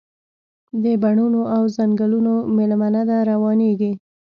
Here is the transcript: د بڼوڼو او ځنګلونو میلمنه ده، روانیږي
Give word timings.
د 0.83 0.85
بڼوڼو 1.01 1.41
او 1.55 1.63
ځنګلونو 1.75 2.33
میلمنه 2.55 3.01
ده، 3.09 3.17
روانیږي 3.31 3.91